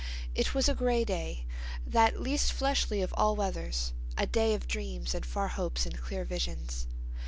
It 0.33 0.55
was 0.55 0.67
a 0.67 0.73
gray 0.73 1.05
day, 1.05 1.45
that 1.85 2.19
least 2.19 2.51
fleshly 2.53 3.03
of 3.03 3.13
all 3.15 3.35
weathers; 3.35 3.93
a 4.17 4.25
day 4.25 4.55
of 4.55 4.67
dreams 4.67 5.13
and 5.13 5.23
far 5.23 5.49
hopes 5.49 5.85
and 5.85 5.95
clear 6.01 6.25
visions. 6.25 6.87